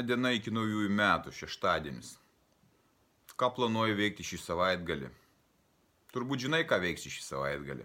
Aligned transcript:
Viena 0.00 0.14
diena 0.16 0.30
iki 0.32 0.48
naujųjų 0.48 0.88
metų, 0.96 1.30
šeštadienis. 1.36 2.14
Ką 3.36 3.50
planuoju 3.52 3.98
veikti 3.98 4.24
šį 4.24 4.38
savaitgalį? 4.40 5.10
Turbūt 6.14 6.46
žinai, 6.46 6.62
ką 6.64 6.78
veiksi 6.80 7.12
šį 7.12 7.20
savaitgalį. 7.26 7.84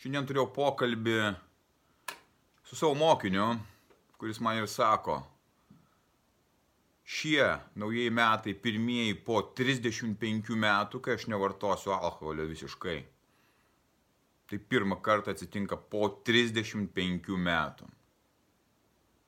Šiandien 0.00 0.30
turėjau 0.30 0.46
pokalbį 0.56 1.18
su 2.64 2.80
savo 2.80 2.96
mokiniu, 2.96 3.58
kuris 4.16 4.40
man 4.40 4.62
ir 4.62 4.72
sako, 4.72 5.20
šie 7.04 7.52
naujieji 7.76 8.16
metai 8.16 8.56
pirmieji 8.56 9.20
po 9.28 9.42
35 9.60 10.56
metų, 10.64 11.04
kai 11.04 11.18
aš 11.20 11.28
nevartosiu 11.28 11.92
alkoholio 11.92 12.48
visiškai. 12.48 13.00
Tai 14.48 14.64
pirmą 14.72 15.02
kartą 15.04 15.36
atsitinka 15.36 15.76
po 15.76 16.08
35 16.24 17.36
metų. 17.36 17.96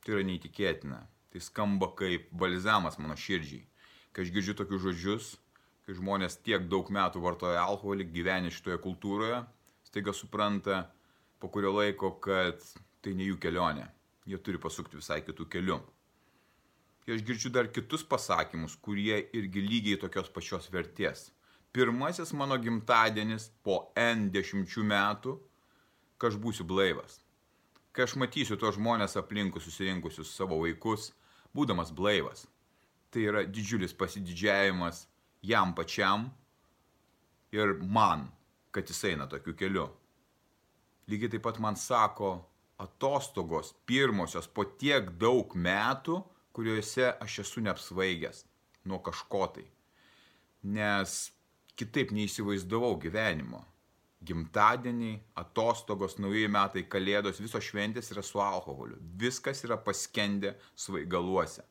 Tai 0.05 0.19
yra 0.19 0.25
neįtikėtina. 0.29 0.99
Tai 1.33 1.41
skamba 1.43 1.89
kaip 1.99 2.29
balzamas 2.37 2.99
mano 3.01 3.17
širdžiai. 3.19 3.65
Kai 4.15 4.27
aš 4.27 4.33
girdžiu 4.35 4.55
tokius 4.59 4.85
žodžius, 4.85 5.31
kai 5.87 5.97
žmonės 5.97 6.37
tiek 6.45 6.69
daug 6.71 6.91
metų 6.93 7.23
vartoja 7.25 7.65
alkoholį, 7.65 8.07
gyvena 8.13 8.53
šitoje 8.53 8.77
kultūroje, 8.85 9.41
staiga 9.89 10.15
supranta 10.15 10.85
po 11.41 11.51
kurio 11.51 11.73
laiko, 11.75 12.13
kad 12.23 12.61
tai 13.03 13.17
ne 13.17 13.31
jų 13.31 13.41
kelionė. 13.41 13.89
Jie 14.29 14.39
turi 14.45 14.61
pasukti 14.61 15.01
visai 15.01 15.19
kitų 15.25 15.49
kelių. 15.57 15.81
Ir 17.09 17.17
aš 17.17 17.25
girdžiu 17.27 17.51
dar 17.53 17.67
kitus 17.73 18.05
pasakymus, 18.07 18.77
kurie 18.81 19.19
irgi 19.37 19.65
lygiai 19.65 20.01
tokios 20.01 20.31
pačios 20.33 20.71
vertės. 20.73 21.31
Pirmasis 21.75 22.33
mano 22.37 22.57
gimtadienis 22.61 23.51
po 23.67 23.91
N 23.99 24.29
dešimčių 24.33 24.87
metų, 24.89 25.37
kad 26.17 26.31
aš 26.31 26.41
būsiu 26.41 26.65
blaivas 26.69 27.24
kai 27.95 28.09
aš 28.09 28.17
matysiu 28.19 28.59
tos 28.59 28.75
žmonės 28.75 29.15
aplinkui 29.21 29.63
susirinkusius 29.63 30.33
savo 30.35 30.59
vaikus, 30.65 31.13
būdamas 31.55 31.93
blaivas. 31.95 32.49
Tai 33.15 33.23
yra 33.31 33.45
didžiulis 33.47 33.95
pasididžiavimas 33.95 35.05
jam 35.47 35.75
pačiam 35.79 36.27
ir 37.55 37.77
man, 37.79 38.27
kad 38.75 38.91
jis 38.91 39.05
eina 39.13 39.29
tokiu 39.31 39.55
keliu. 39.55 39.87
Lygiai 41.07 41.37
taip 41.37 41.45
pat 41.47 41.61
man 41.63 41.79
sako 41.79 42.33
atostogos 42.83 43.75
pirmosios 43.87 44.49
po 44.51 44.65
tiek 44.65 45.13
daug 45.21 45.55
metų, 45.55 46.19
kuriuose 46.55 47.13
aš 47.23 47.39
esu 47.45 47.63
neapsvaigęs 47.63 48.43
nuo 48.91 48.99
kažko 49.07 49.47
tai. 49.55 49.69
Nes 50.65 51.31
kitaip 51.79 52.11
neįsivaizdavau 52.15 52.97
gyvenimo 52.99 53.63
gimtadieniai, 54.25 55.19
atostogos, 55.41 56.17
naujieji 56.19 56.51
metai, 56.53 56.85
kalėdos, 56.91 57.43
visos 57.43 57.65
šventės 57.65 58.11
yra 58.15 58.25
su 58.25 58.41
alkoholiu. 58.43 58.99
Viskas 59.21 59.65
yra 59.67 59.79
paskendę 59.81 60.55
svaigaluose. 60.75 61.65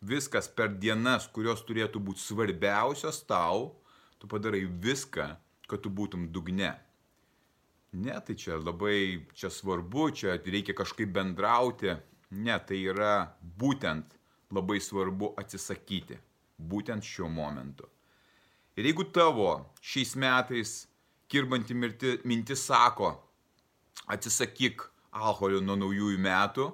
Viskas 0.00 0.48
per 0.48 0.72
dienas, 0.80 1.28
kurios 1.28 1.62
turėtų 1.68 2.00
būti 2.00 2.24
svarbiausios 2.24 3.22
tau, 3.28 3.74
tu 4.18 4.28
padarai 4.30 4.64
viską, 4.64 5.26
kad 5.68 5.82
tu 5.84 5.92
būtum 5.92 6.30
dugne. 6.32 6.72
Ne, 7.92 8.14
tai 8.24 8.36
čia 8.38 8.56
labai, 8.60 9.26
čia 9.34 9.50
svarbu, 9.50 10.10
čia 10.14 10.38
reikia 10.38 10.76
kažkaip 10.78 11.10
bendrauti. 11.14 11.96
Ne, 12.30 12.56
tai 12.62 12.78
yra 12.86 13.34
būtent 13.42 14.14
labai 14.54 14.78
svarbu 14.80 15.34
atsisakyti. 15.40 16.20
Būtent 16.60 17.06
šiuo 17.06 17.28
momentu. 17.32 17.88
Ir 18.78 18.86
jeigu 18.86 19.08
tavo 19.12 19.48
šiais 19.82 20.14
metais 20.16 20.74
kirbanti 21.30 21.74
mirti, 21.74 22.18
mintis 22.28 22.66
sako, 22.66 23.14
atsisakyk 24.10 24.82
alkoholio 25.10 25.60
nuo 25.62 25.76
naujųjų 25.78 26.18
metų 26.22 26.66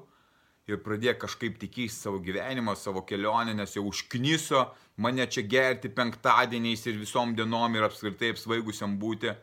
ir 0.66 0.80
pradėk 0.82 1.20
kažkaip 1.22 1.58
tikėti 1.60 1.94
savo 1.94 2.20
gyvenimą, 2.24 2.74
savo 2.76 3.04
kelionę, 3.06 3.54
nes 3.54 3.76
jau 3.76 3.84
užkniso 3.86 4.64
mane 4.96 5.26
čia 5.30 5.44
gerti 5.46 5.92
penktadieniais 5.92 6.86
ir 6.88 6.98
visom 7.00 7.34
dienom 7.36 7.76
ir 7.76 7.86
apskritai 7.86 8.32
apsvaigusiam 8.34 8.96
būti. 9.00 9.34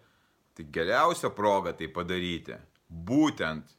Tai 0.53 0.65
geriausia 0.69 1.31
proga 1.33 1.73
tai 1.73 1.87
padaryti. 1.89 2.57
Būtent 2.89 3.71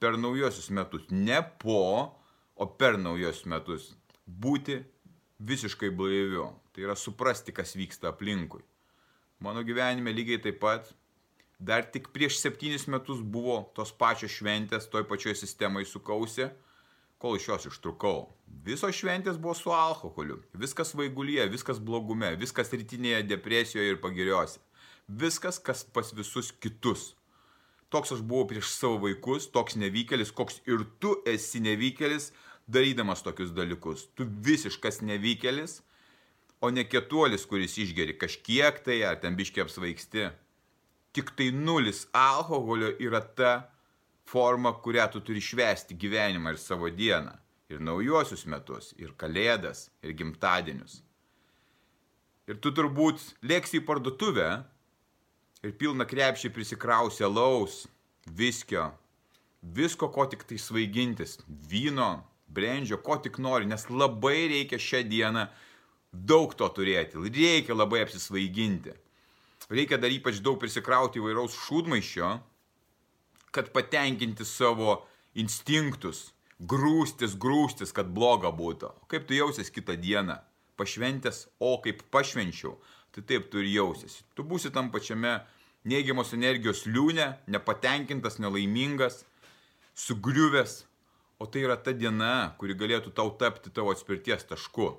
per 0.00 0.16
naujosius 0.16 0.70
metus. 0.72 1.04
Ne 1.10 1.42
po, 1.60 1.82
o 2.56 2.66
per 2.78 2.96
naujosius 3.00 3.48
metus. 3.52 3.90
Būti 4.24 4.78
visiškai 5.44 5.90
blaiviu. 5.92 6.48
Tai 6.72 6.86
yra 6.86 6.96
suprasti, 6.96 7.52
kas 7.52 7.74
vyksta 7.76 8.14
aplinkui. 8.14 8.62
Mano 9.42 9.64
gyvenime 9.66 10.12
lygiai 10.14 10.38
taip 10.38 10.60
pat. 10.62 10.92
Dar 11.58 11.82
tik 11.94 12.08
prieš 12.14 12.36
septynis 12.38 12.84
metus 12.90 13.22
buvo 13.34 13.56
tos 13.74 13.90
pačios 13.98 14.34
šventės, 14.36 14.86
toj 14.90 15.02
pačioj 15.10 15.34
sistemai 15.38 15.82
sukausi, 15.86 16.46
kol 17.22 17.38
iš 17.38 17.48
jos 17.48 17.66
ištrukau. 17.72 18.28
Visos 18.66 18.94
šventės 18.94 19.40
buvo 19.42 19.54
su 19.58 19.74
alkoholiu. 19.74 20.38
Viskas 20.64 20.94
vaigulyje, 20.98 21.48
viskas 21.50 21.82
blogume, 21.82 22.32
viskas 22.38 22.70
rytinėje 22.70 23.24
depresijoje 23.32 23.94
ir 23.96 24.00
pagiriuose. 24.02 24.62
Viskas, 25.08 25.58
kas 25.58 25.82
pas 25.82 26.14
visus 26.14 26.52
kitus. 26.62 27.12
Toks 27.90 28.14
aš 28.14 28.22
buvau 28.22 28.46
prieš 28.50 28.70
savo 28.70 29.02
vaikus, 29.08 29.50
toks 29.50 29.74
nevykėlis, 29.78 30.30
koks 30.34 30.62
ir 30.70 30.86
tu 31.02 31.16
esi 31.26 31.60
nevykėlis, 31.66 32.30
darydamas 32.70 33.26
tokius 33.26 33.50
dalykus. 33.54 34.06
Tu 34.14 34.26
visiškas 34.46 35.02
nevykėlis 35.02 35.80
o 36.62 36.70
ne 36.70 36.84
kietuolis, 36.86 37.44
kuris 37.50 37.74
išgeri 37.82 38.14
kažkiek 38.18 38.78
tai 38.86 39.02
ar 39.06 39.18
ten 39.22 39.34
biškiai 39.38 39.66
apsvaigsti. 39.66 40.28
Tik 41.12 41.34
tai 41.36 41.50
nulis 41.52 42.06
alkoholio 42.16 42.92
yra 43.02 43.20
ta 43.20 43.52
forma, 44.30 44.70
kurią 44.84 45.08
tu 45.12 45.20
turi 45.26 45.42
švesti 45.42 45.98
gyvenimą 45.98 46.54
ir 46.54 46.60
savo 46.62 46.90
dieną. 46.90 47.34
Ir 47.72 47.80
naujuosius 47.80 48.44
metus, 48.46 48.92
ir 49.00 49.14
kalėdas, 49.18 49.88
ir 50.04 50.14
gimtadienius. 50.16 51.00
Ir 52.46 52.58
tu 52.62 52.72
turbūt 52.74 53.22
lėksi 53.42 53.80
į 53.80 53.86
parduotuvę 53.88 54.48
ir 55.66 55.74
pilna 55.80 56.06
krepšį 56.08 56.52
prisikrausi 56.54 57.24
alaus, 57.26 57.86
viskio, 58.26 58.90
visko, 59.62 60.10
ko 60.14 60.26
tik 60.30 60.44
tai 60.46 60.58
svaigintis, 60.60 61.38
vyno, 61.70 62.22
brendžio, 62.52 63.00
ko 63.02 63.18
tik 63.24 63.38
nori, 63.42 63.66
nes 63.66 63.88
labai 63.90 64.48
reikia 64.52 64.78
šią 64.78 65.04
dieną 65.10 65.46
daug 66.12 66.52
to 66.54 66.68
turėti, 66.68 67.16
reikia 67.16 67.74
labai 67.74 68.02
apsisvaiginti. 68.04 68.92
Reikia 69.72 69.96
dar 69.96 70.12
ypač 70.12 70.42
daug 70.44 70.58
prisikrauti 70.60 71.20
įvairaus 71.20 71.56
šūdmaišio, 71.64 72.30
kad 73.52 73.72
patenkinti 73.72 74.44
savo 74.44 75.00
instinktus, 75.38 76.32
grūstis, 76.60 77.36
grūstis, 77.40 77.92
kad 77.96 78.12
bloga 78.12 78.52
būtų. 78.52 78.92
Kaip 79.08 79.26
tu 79.28 79.36
jausies 79.36 79.72
kitą 79.72 79.96
dieną? 79.96 80.38
Pašventęs, 80.76 81.46
o 81.60 81.76
kaip 81.84 82.00
pašvenčiau, 82.12 82.78
tai 83.12 83.24
taip 83.28 83.50
tu 83.52 83.60
ir 83.60 83.68
jausies. 83.68 84.22
Tu 84.36 84.44
būsi 84.44 84.72
tam 84.72 84.88
pačiame 84.92 85.40
neigiamos 85.88 86.32
energijos 86.36 86.86
liūne, 86.88 87.28
nepatenkintas, 87.46 88.38
nelaimingas, 88.40 89.22
sugriuvęs, 89.94 90.82
o 91.38 91.46
tai 91.46 91.64
yra 91.66 91.76
ta 91.76 91.92
diena, 91.92 92.54
kuri 92.58 92.76
galėtų 92.78 93.12
tau 93.16 93.32
tapti 93.36 93.72
tavo 93.74 93.92
atspirties 93.92 94.48
tašku. 94.48 94.94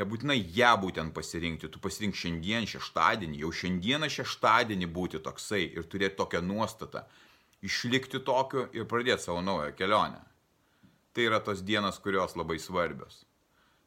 Nebūtinai 0.00 0.38
ją 0.56 0.70
būtent 0.80 1.12
pasirinkti, 1.12 1.68
tu 1.68 1.80
pasirink 1.82 2.16
šiandien 2.16 2.64
šeštadienį, 2.68 3.42
jau 3.42 3.50
šiandieną 3.52 4.08
šeštadienį 4.12 4.88
būti 4.88 5.20
toksai 5.20 5.66
ir 5.66 5.84
turėti 5.84 6.16
tokią 6.20 6.40
nuostatą, 6.46 7.04
išlikti 7.60 8.22
tokiu 8.24 8.64
ir 8.72 8.88
pradėti 8.88 9.26
savo 9.26 9.42
naują 9.44 9.74
kelionę. 9.76 10.22
Tai 11.12 11.28
yra 11.28 11.42
tos 11.44 11.60
dienos, 11.60 12.00
kurios 12.00 12.38
labai 12.40 12.56
svarbios. 12.56 13.26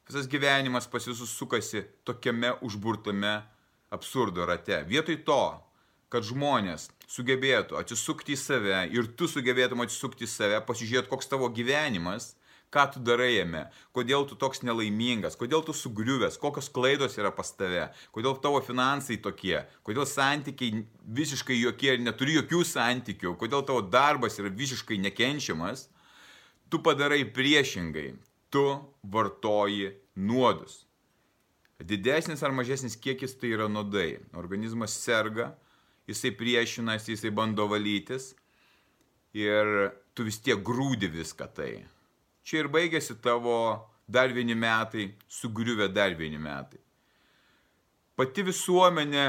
Visas 0.06 0.28
gyvenimas 0.30 0.86
pas 0.86 1.02
visus 1.10 1.32
sukasi 1.34 1.82
tokiame 2.06 2.52
užburtame 2.62 3.40
absurdo 3.90 4.46
rate. 4.46 4.84
Vietoj 4.86 5.18
to, 5.26 5.42
kad 6.06 6.22
žmonės 6.22 6.86
sugebėtų 7.10 7.80
atsisukti 7.80 8.36
į 8.36 8.38
save 8.38 8.82
ir 8.94 9.10
tu 9.18 9.26
sugebėtum 9.26 9.82
atsisukti 9.82 10.22
į 10.26 10.30
save, 10.30 10.60
pasižiūrėti, 10.68 11.10
koks 11.10 11.26
tavo 11.30 11.50
gyvenimas, 11.50 12.36
ką 12.74 12.84
tu 12.92 13.02
darai 13.06 13.32
jame, 13.36 13.64
kodėl 13.96 14.26
tu 14.28 14.36
toks 14.38 14.62
nelaimingas, 14.66 15.38
kodėl 15.38 15.64
tu 15.64 15.74
sugriuvęs, 15.76 16.38
kokios 16.42 16.68
klaidos 16.72 17.16
yra 17.20 17.32
pas 17.34 17.50
tave, 17.56 17.88
kodėl 18.14 18.36
tavo 18.42 18.60
finansai 18.64 19.18
tokie, 19.22 19.60
kodėl 19.86 20.06
santykiai 20.08 20.84
visiškai 21.20 21.58
jokie 21.60 21.94
ir 21.94 22.04
neturi 22.04 22.38
jokių 22.40 22.62
santykių, 22.66 23.36
kodėl 23.40 23.64
tavo 23.66 23.82
darbas 23.82 24.40
yra 24.42 24.52
visiškai 24.52 24.98
nekenčiamas, 25.08 25.88
tu 26.70 26.82
padarai 26.82 27.24
priešingai. 27.24 28.14
tu 28.50 28.92
vartoji 29.02 29.90
nuodus. 30.14 30.86
Didesnis 31.82 32.42
ar 32.42 32.54
mažesnis 32.56 32.96
kiekis 32.96 33.34
tai 33.36 33.52
yra 33.52 33.66
nuodai. 33.68 34.20
Organizmas 34.38 34.94
serga, 34.96 35.50
jisai 36.08 36.32
priešinasi, 36.38 37.12
jisai 37.12 37.34
bando 37.34 37.66
valytis 37.68 38.30
ir 39.36 39.90
tu 40.16 40.24
vis 40.24 40.40
tiek 40.40 40.62
grūdi 40.64 41.10
viską 41.12 41.50
tai. 41.52 41.84
Čia 42.46 42.62
ir 42.62 42.70
baigėsi 42.70 43.16
tavo 43.22 43.58
dar 44.06 44.30
vieni 44.30 44.54
metai, 44.54 45.08
sugriuvę 45.26 45.88
dar 45.90 46.14
vieni 46.14 46.38
metai. 46.38 46.78
Pati 48.16 48.44
visuomenė 48.46 49.24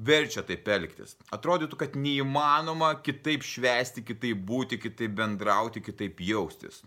verčia 0.00 0.42
taip 0.46 0.66
elgtis. 0.72 1.14
Atrodytų, 1.36 1.78
kad 1.78 1.98
neįmanoma 2.00 2.94
kitaip 3.04 3.44
švesti, 3.44 4.02
kitaip 4.08 4.40
būti, 4.48 4.80
kitaip 4.80 5.12
bendrauti, 5.20 5.84
kitaip 5.84 6.20
jaustis. 6.24 6.80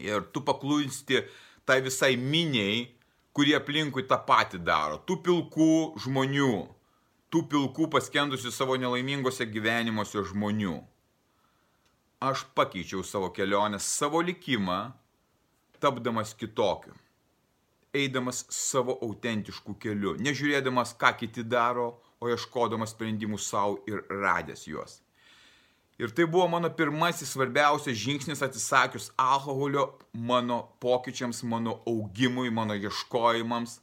Ir 0.00 0.28
tu 0.34 0.44
paklūsti 0.44 1.24
tai 1.64 1.80
visai 1.84 2.14
miniai, 2.20 2.84
kurie 3.32 3.56
aplinkui 3.56 4.04
tą 4.10 4.20
patį 4.26 4.60
daro. 4.66 5.00
Tų 5.08 5.16
pilkų 5.24 5.72
žmonių, 6.04 6.52
tų 7.32 7.44
pilkų 7.50 7.88
paskendusių 7.96 8.52
savo 8.52 8.76
nelaimingose 8.80 9.48
gyvenimuose 9.48 10.24
žmonių. 10.30 10.76
Aš 12.20 12.44
pakeičiau 12.54 13.00
savo 13.02 13.30
kelionę, 13.32 13.78
savo 13.80 14.20
likimą, 14.20 14.90
tapdamas 15.80 16.34
kitokiu, 16.36 16.92
eidamas 17.96 18.42
savo 18.52 18.98
autentiškų 19.06 19.76
keliu, 19.80 20.12
nežiūrėdamas, 20.20 20.92
ką 21.00 21.14
kiti 21.22 21.46
daro, 21.48 21.94
o 22.20 22.28
ieškodamas 22.28 22.92
sprendimų 22.92 23.40
savo 23.40 23.78
ir 23.88 24.04
radęs 24.12 24.66
juos. 24.68 24.98
Ir 26.00 26.12
tai 26.12 26.24
buvo 26.28 26.46
mano 26.48 26.68
pirmasis 26.72 27.32
svarbiausias 27.32 27.96
žingsnis 27.96 28.44
atsisakius 28.44 29.10
alkoholio 29.16 29.86
mano 30.12 30.62
pokyčiams, 30.80 31.40
mano 31.42 31.78
augimui, 31.88 32.52
mano 32.52 32.76
ieškojimams, 32.76 33.78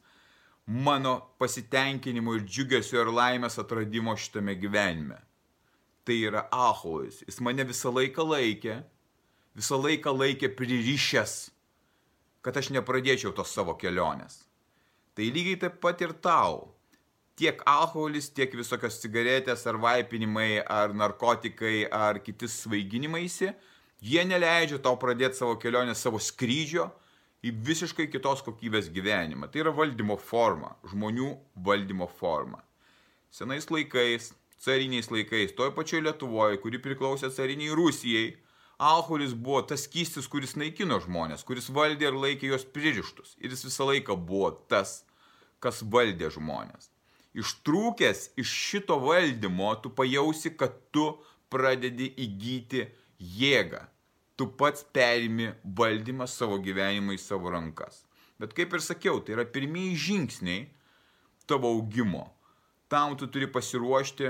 mano 0.65 1.19
pasitenkinimo 1.41 2.37
ir 2.37 2.45
džiugesio 2.45 3.01
ir 3.01 3.13
laimės 3.13 3.57
atradimo 3.61 4.13
šitame 4.13 4.53
gyvenime. 4.61 5.17
Tai 6.07 6.15
yra 6.29 6.47
alkoholis. 6.55 7.19
Jis 7.27 7.41
mane 7.43 7.65
visą 7.67 7.91
laiką 7.91 8.23
laikė, 8.23 8.79
visą 9.59 9.79
laiką 9.83 10.13
laikė 10.15 10.53
pririšęs 10.55 11.37
kad 12.47 12.55
aš 12.61 12.69
nepradėčiau 12.71 13.33
tos 13.35 13.51
savo 13.51 13.73
kelionės. 13.75 14.45
Tai 15.17 15.25
lygiai 15.35 15.57
taip 15.59 15.81
pat 15.83 15.99
ir 16.05 16.13
tau. 16.23 16.69
Tiek 17.37 17.59
alkoholis, 17.67 18.29
tiek 18.31 18.53
visokios 18.55 19.01
cigaretės 19.01 19.65
ar 19.67 19.75
vaipinimai, 19.83 20.61
ar 20.63 20.93
narkotikai, 20.95 21.89
ar 21.91 22.21
kiti 22.23 22.47
svaiginimaisi, 22.49 23.51
jie 23.99 24.23
neleidžia 24.25 24.79
tau 24.85 24.95
pradėti 25.01 25.41
savo 25.41 25.57
kelionę, 25.59 25.91
savo 25.91 26.21
skrydžio 26.23 26.87
į 27.43 27.51
visiškai 27.67 28.07
kitos 28.13 28.45
kokybės 28.45 28.87
gyvenimą. 28.95 29.51
Tai 29.51 29.65
yra 29.65 29.75
valdymo 29.75 30.15
forma, 30.17 30.71
žmonių 30.87 31.33
valdymo 31.67 32.07
forma. 32.17 32.63
Senais 33.27 33.67
laikais, 33.69 34.31
cariniais 34.63 35.09
laikais, 35.13 35.55
toj 35.57 35.71
pačioj 35.75 36.03
Lietuvoje, 36.05 36.59
kuri 36.61 36.81
priklausė 36.81 37.29
cariniai 37.33 37.75
Rusijai, 37.77 38.27
alkoholis 38.77 39.33
buvo 39.33 39.61
tas 39.69 39.85
skystis, 39.87 40.27
kuris 40.29 40.55
naikino 40.59 40.99
žmonės, 41.03 41.45
kuris 41.47 41.69
valdė 41.73 42.09
ir 42.09 42.17
laikė 42.17 42.51
juos 42.51 42.65
pririštus. 42.65 43.35
Ir 43.41 43.53
jis 43.53 43.65
visą 43.67 43.89
laiką 43.89 44.17
buvo 44.17 44.51
tas, 44.69 45.01
kas 45.63 45.81
valdė 45.81 46.29
žmonės. 46.33 46.91
Ištrūkęs 47.37 48.31
iš 48.41 48.53
šito 48.69 48.97
valdymo, 49.01 49.73
tu 49.81 49.91
pajausi, 49.93 50.53
kad 50.57 50.73
tu 50.93 51.11
pradedi 51.53 52.09
įgyti 52.17 52.87
jėgą. 53.19 53.83
Tu 54.37 54.45
pats 54.57 54.83
perimi 54.93 55.51
valdymą 55.77 56.27
savo 56.29 56.59
gyvenimą 56.61 57.15
į 57.15 57.21
savo 57.21 57.49
rankas. 57.53 58.03
Bet 58.37 58.53
kaip 58.57 58.73
ir 58.77 58.83
sakiau, 58.85 59.21
tai 59.21 59.33
yra 59.33 59.45
pirmieji 59.49 59.97
žingsniai 59.97 60.67
tavo 61.49 61.71
augimo. 61.73 62.27
Tam 62.87 63.15
tu 63.17 63.25
turi 63.27 63.49
pasiruošti 63.49 64.29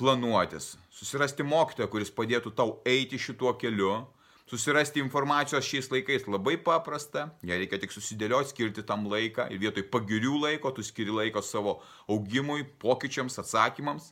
planuotis, 0.00 0.76
susirasti 0.92 1.44
mokytoją, 1.46 1.88
kuris 1.92 2.10
padėtų 2.14 2.52
tau 2.56 2.76
eiti 2.88 3.20
šituo 3.20 3.52
keliu, 3.60 3.92
susirasti 4.50 5.00
informacijos 5.00 5.64
šiais 5.64 5.90
laikais 5.92 6.26
labai 6.28 6.58
paprasta, 6.60 7.28
ją 7.46 7.58
reikia 7.60 7.80
tik 7.80 7.94
susidėlioti, 7.94 8.52
skirti 8.52 8.84
tam 8.88 9.06
laiką. 9.08 9.48
Ir 9.52 9.60
vietoj 9.62 9.86
pagirių 9.92 10.42
laiko 10.42 10.72
tu 10.76 10.84
skiri 10.84 11.12
laiko 11.14 11.42
savo 11.44 11.78
augimui, 12.10 12.66
pokyčiams, 12.82 13.38
atsakymams. 13.40 14.10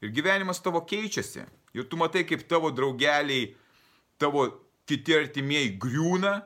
Ir 0.00 0.14
gyvenimas 0.16 0.62
tavo 0.64 0.80
keičiasi. 0.88 1.44
Ir 1.76 1.88
tu 1.88 1.98
matai, 2.00 2.24
kaip 2.28 2.46
tavo 2.48 2.70
draugeliai, 2.72 3.50
tavo 4.20 4.46
kiti 4.88 5.14
artimieji 5.14 5.74
griūna, 5.80 6.38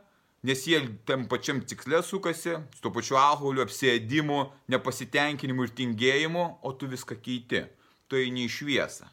nes 0.44 0.66
jie 0.68 0.82
tam 1.08 1.28
pačiam 1.30 1.62
cikle 1.64 2.02
sukasi, 2.04 2.58
su 2.74 2.82
to 2.84 2.90
pačiu 2.92 3.16
alkoholiu, 3.16 3.62
apsėdimu, 3.64 4.42
nepasitenkinimu 4.74 5.64
ir 5.64 5.72
tingėjimu, 5.78 6.44
o 6.66 6.74
tu 6.76 6.90
viską 6.90 7.16
keiti 7.22 7.62
tu 8.08 8.18
eini 8.20 8.46
į 8.48 8.52
šviesą. 8.56 9.08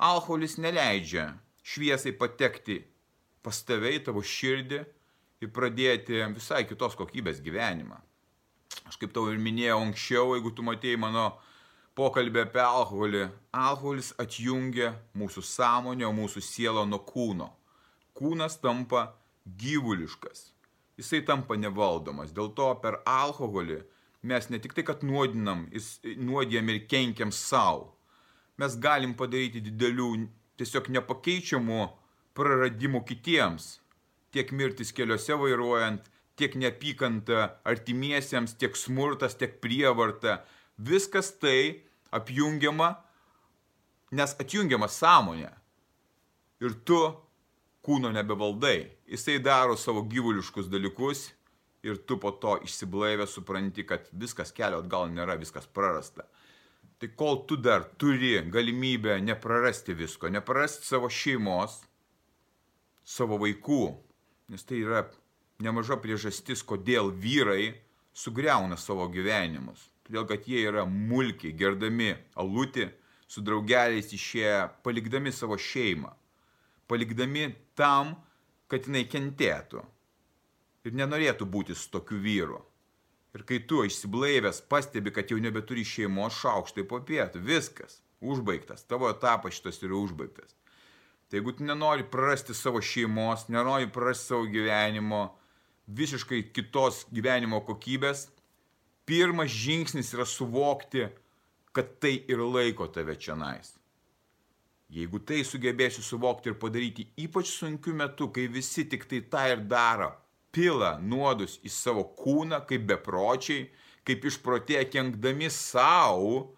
Alkoholis 0.00 0.56
neleidžia 0.60 1.32
šviesai 1.66 2.12
patekti 2.16 2.80
pas 3.44 3.58
tave 3.64 3.92
į 3.96 4.04
tavo 4.06 4.22
širdį 4.24 4.80
ir 5.40 5.52
pradėti 5.56 6.22
visai 6.34 6.64
kitos 6.68 6.96
kokybės 6.98 7.40
gyvenimą. 7.44 8.00
Aš 8.88 8.98
kaip 9.00 9.12
tau 9.14 9.28
ir 9.30 9.40
minėjau 9.42 9.80
anksčiau, 9.84 10.34
jeigu 10.36 10.52
tu 10.54 10.64
matėjai 10.66 11.00
mano 11.00 11.26
pokalbį 11.98 12.44
apie 12.44 12.62
alkoholį, 12.62 13.24
alkoholis 13.56 14.12
atjungia 14.22 14.92
mūsų 15.18 15.44
sąmonę, 15.46 16.08
mūsų 16.16 16.42
sielą 16.44 16.86
nuo 16.88 17.00
kūno. 17.06 17.50
Kūnas 18.16 18.58
tampa 18.62 19.10
gyvuliškas. 19.60 20.50
Jisai 21.00 21.22
tampa 21.26 21.56
nevaldomas. 21.56 22.34
Dėl 22.36 22.52
to 22.56 22.68
per 22.82 23.00
alkoholį 23.08 23.80
mes 24.28 24.50
ne 24.52 24.60
tik 24.60 24.74
tai, 24.76 24.84
kad 24.84 25.04
nuodinam, 25.06 25.66
nuodijam 26.20 26.68
ir 26.68 26.84
kenkiam 26.90 27.32
savo, 27.32 27.94
mes 28.60 28.76
galim 28.76 29.14
padaryti 29.16 29.62
didelių, 29.64 30.10
tiesiog 30.60 30.90
nepakeičiamų 30.96 31.86
praradimų 32.36 33.02
kitiems. 33.08 33.78
Tiek 34.30 34.52
mirtis 34.54 34.92
keliuose 34.94 35.34
vairuojant, 35.40 36.04
tiek 36.38 36.54
neapykanta 36.56 37.48
artimiesiems, 37.68 38.54
tiek 38.60 38.76
smurtas, 38.78 39.34
tiek 39.40 39.58
prievarta. 39.64 40.40
Viskas 40.78 41.32
tai 41.40 41.82
apjungiama, 42.14 42.94
nes 44.16 44.36
atjungiama 44.40 44.88
sąmonė. 44.88 45.50
Ir 46.60 46.76
tu 46.84 47.00
kūno 47.84 48.12
nebevaldai. 48.14 48.90
Jisai 49.10 49.38
daro 49.42 49.76
savo 49.80 50.04
gyvuliškus 50.08 50.68
dalykus 50.72 51.30
ir 51.82 52.00
tu 52.06 52.18
po 52.20 52.32
to 52.36 52.58
išsiblaivę 52.64 53.26
supranti, 53.26 53.86
kad 53.88 54.08
viskas 54.12 54.52
kelio 54.52 54.82
atgal 54.82 55.08
nėra, 55.12 55.38
viskas 55.40 55.66
prarasta. 55.66 56.26
Tai 57.00 57.08
kol 57.16 57.44
tu 57.48 57.56
dar 57.56 57.86
turi 57.96 58.34
galimybę 58.52 59.20
neprarasti 59.24 59.94
visko, 59.96 60.28
neprarasti 60.28 60.84
savo 60.84 61.08
šeimos, 61.08 61.78
savo 63.04 63.38
vaikų, 63.40 63.84
nes 64.52 64.66
tai 64.68 64.82
yra 64.84 65.06
nemaža 65.64 65.96
priežastis, 66.02 66.60
kodėl 66.60 67.08
vyrai 67.22 67.72
sugriauna 68.12 68.76
savo 68.76 69.08
gyvenimus. 69.08 69.86
Todėl, 70.04 70.26
kad 70.28 70.44
jie 70.44 70.66
yra 70.68 70.84
mulkiai, 70.84 71.56
gerdami 71.56 72.12
alutį, 72.36 72.90
su 73.30 73.40
draugeliais 73.46 74.12
išėję, 74.12 74.56
palikdami 74.84 75.32
savo 75.32 75.56
šeimą, 75.56 76.10
palikdami 76.90 77.48
tam, 77.78 78.16
kad 78.68 78.84
jinai 78.84 79.06
kentėtų 79.08 79.84
ir 80.84 80.96
nenorėtų 81.00 81.46
būti 81.46 81.76
su 81.78 81.88
tokiu 81.94 82.18
vyru. 82.20 82.60
Ir 83.34 83.44
kai 83.46 83.60
tu 83.62 83.84
išsiblaivęs 83.86 84.64
pastebi, 84.70 85.12
kad 85.14 85.30
jau 85.30 85.38
nebeturi 85.38 85.84
šeimos 85.86 86.38
šaukštai 86.40 86.84
po 86.90 86.98
pietų, 87.06 87.42
viskas, 87.46 88.00
užbaigtas, 88.20 88.82
tavo 88.90 89.10
etapas 89.10 89.54
šitas 89.54 89.78
yra 89.86 89.98
užbaigtas. 90.00 90.56
Tai 91.30 91.38
jeigu 91.38 91.54
tu 91.54 91.64
nenori 91.64 92.02
prarasti 92.10 92.56
savo 92.58 92.80
šeimos, 92.82 93.46
nenori 93.54 93.86
prarasti 93.94 94.32
savo 94.32 94.48
gyvenimo, 94.50 95.28
visiškai 95.86 96.48
kitos 96.54 97.04
gyvenimo 97.14 97.62
kokybės, 97.66 98.26
pirmas 99.06 99.54
žingsnis 99.54 100.10
yra 100.16 100.26
suvokti, 100.26 101.06
kad 101.70 102.00
tai 102.02 102.16
ir 102.26 102.42
laiko 102.42 102.88
tave 102.90 103.14
čia 103.14 103.36
nais. 103.38 103.76
Jeigu 104.90 105.20
tai 105.22 105.44
sugebėsi 105.46 106.02
suvokti 106.02 106.50
ir 106.50 106.58
padaryti 106.58 107.06
ypač 107.22 107.52
sunkiu 107.54 107.94
metu, 107.94 108.26
kai 108.34 108.48
visi 108.50 108.88
tik 108.90 109.06
tai 109.06 109.22
tą 109.30 109.44
ir 109.52 109.62
daro, 109.70 110.10
pila 110.54 110.96
nuodus 111.02 111.58
į 111.64 111.72
savo 111.72 112.04
kūną 112.18 112.62
kaip 112.68 112.86
bepročiai, 112.88 113.68
kaip 114.06 114.24
išprotėję 114.26 114.86
kenkdami 114.90 115.50
savo, 115.54 116.56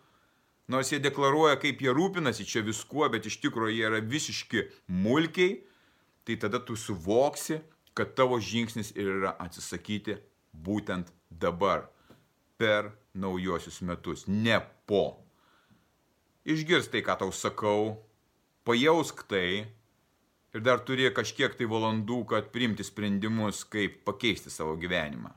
nors 0.73 0.93
jie 0.93 1.01
deklaruoja, 1.03 1.59
kaip 1.61 1.83
jie 1.83 1.93
rūpinasi 1.93 2.47
čia 2.49 2.63
viskuo, 2.65 3.09
bet 3.13 3.27
iš 3.29 3.41
tikrųjų 3.43 3.77
jie 3.77 3.87
yra 3.91 4.01
visiški 4.01 4.67
mulkiai, 4.89 5.61
tai 6.25 6.39
tada 6.41 6.63
tu 6.63 6.79
suvoksi, 6.79 7.61
kad 7.93 8.15
tavo 8.17 8.39
žingsnis 8.41 8.95
ir 8.97 9.11
yra 9.19 9.35
atsisakyti 9.43 10.17
būtent 10.53 11.11
dabar, 11.29 11.91
per 12.57 12.93
naujosius 13.19 13.81
metus, 13.83 14.25
ne 14.29 14.61
po. 14.87 15.19
Išgirs 16.47 16.89
tai, 16.93 17.03
ką 17.05 17.19
tau 17.21 17.33
sakau, 17.35 17.99
pajausk 18.67 19.25
tai 19.31 19.67
Ir 20.53 20.61
dar 20.61 20.83
turi 20.85 21.09
kažkiek 21.15 21.55
tai 21.57 21.65
valandų, 21.69 22.19
kad 22.29 22.51
priimti 22.53 22.85
sprendimus, 22.85 23.63
kaip 23.65 24.03
pakeisti 24.05 24.53
savo 24.53 24.75
gyvenimą. 24.77 25.33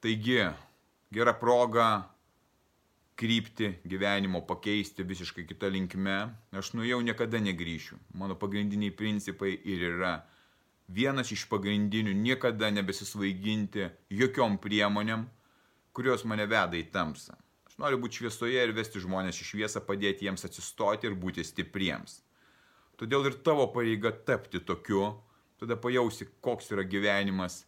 Taigi, 0.00 0.40
gera 1.12 1.34
proga 1.36 1.90
krypti 3.20 3.74
gyvenimo 3.84 4.40
pakeisti 4.48 5.04
visiškai 5.04 5.44
kitą 5.44 5.68
linkme. 5.68 6.16
Aš 6.56 6.72
nu 6.72 6.86
jau 6.88 7.02
niekada 7.04 7.36
negryšiu. 7.36 7.98
Mano 8.16 8.36
pagrindiniai 8.40 8.94
principai 8.96 9.52
ir 9.60 9.84
yra 9.90 10.14
vienas 10.88 11.28
iš 11.36 11.44
pagrindinių 11.52 12.16
niekada 12.16 12.70
nebesisvaiginti 12.72 13.90
jokiom 14.22 14.56
priemonėm, 14.64 15.26
kurios 15.92 16.24
mane 16.24 16.48
veda 16.48 16.80
į 16.80 16.86
tamsą. 16.94 17.36
Aš 17.68 17.76
noriu 17.82 18.00
būti 18.00 18.22
šviesoje 18.22 18.64
ir 18.64 18.72
vesti 18.72 19.04
žmonės 19.04 19.44
į 19.44 19.50
šviesą, 19.52 19.84
padėti 19.84 20.24
jiems 20.24 20.48
atsistoti 20.48 21.10
ir 21.10 21.20
būti 21.20 21.44
stipriems. 21.44 22.22
Todėl 23.00 23.30
ir 23.30 23.38
tavo 23.40 23.64
pareiga 23.72 24.10
tapti 24.28 24.60
tokiu, 24.60 25.06
tada 25.56 25.78
pajausi, 25.80 26.26
koks 26.44 26.68
yra 26.74 26.84
gyvenimas 26.84 27.62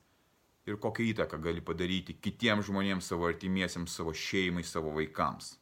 ir 0.68 0.76
kokią 0.76 1.06
įtaką 1.14 1.38
gali 1.40 1.64
padaryti 1.64 2.18
kitiems 2.20 2.68
žmonėms, 2.68 3.08
savo 3.08 3.30
artimiesiems, 3.30 3.94
savo 3.96 4.12
šeimai, 4.12 4.64
savo 4.68 4.92
vaikams. 4.92 5.54